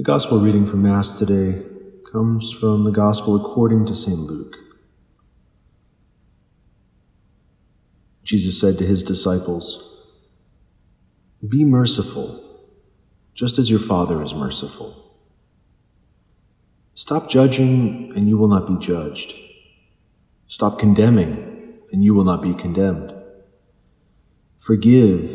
[0.00, 1.62] The Gospel reading for Mass today
[2.10, 4.16] comes from the Gospel according to St.
[4.18, 4.56] Luke.
[8.24, 10.00] Jesus said to his disciples,
[11.46, 12.42] Be merciful,
[13.34, 15.18] just as your Father is merciful.
[16.94, 19.34] Stop judging, and you will not be judged.
[20.46, 23.12] Stop condemning, and you will not be condemned.
[24.58, 25.30] Forgive,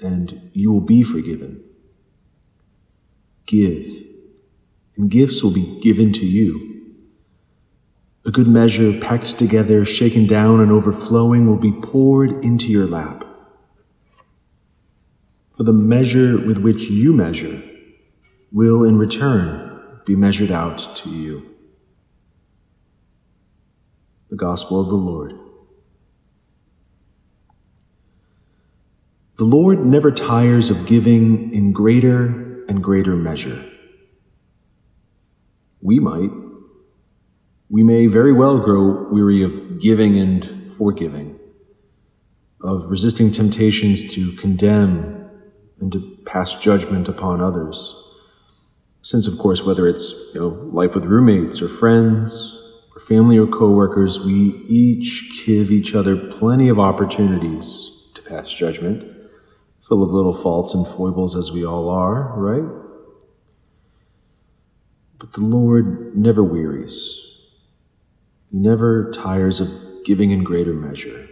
[0.00, 1.62] and you will be forgiven.
[3.46, 3.86] Give,
[4.96, 6.66] and gifts will be given to you.
[8.24, 13.24] A good measure, packed together, shaken down, and overflowing, will be poured into your lap.
[15.52, 17.62] For the measure with which you measure
[18.50, 21.48] will, in return, be measured out to you.
[24.28, 25.34] The Gospel of the Lord.
[29.36, 33.64] The Lord never tires of giving in greater and greater measure.
[35.80, 36.30] We might.
[37.68, 41.38] We may very well grow weary of giving and forgiving,
[42.62, 45.28] of resisting temptations to condemn
[45.80, 47.96] and to pass judgment upon others.
[49.02, 52.62] Since, of course, whether it's you know, life with roommates or friends,
[52.94, 59.15] or family or coworkers, we each give each other plenty of opportunities to pass judgment
[59.86, 62.64] full of little faults and foibles as we all are, right?
[65.18, 67.24] But the Lord never wearies.
[68.50, 69.68] He never tires of
[70.04, 71.28] giving in greater measure.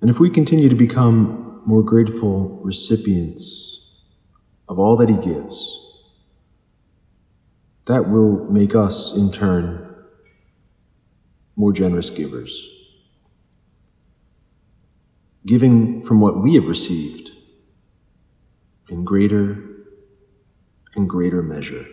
[0.00, 3.96] And if we continue to become more grateful recipients
[4.68, 5.84] of all that He gives,
[7.86, 9.84] that will make us, in turn,
[11.56, 12.77] more generous givers
[15.48, 17.30] giving from what we have received
[18.90, 19.64] in greater
[20.94, 21.86] and greater measure.